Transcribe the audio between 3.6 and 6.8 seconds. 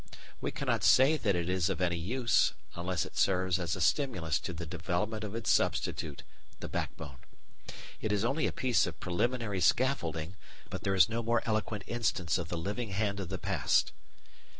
a stimulus to the development of its substitute, the